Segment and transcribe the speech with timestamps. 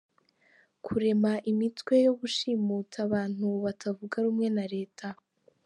[0.85, 5.07] –Kurema imitwe yo gushimuta abantu batavuga rumwe na leta;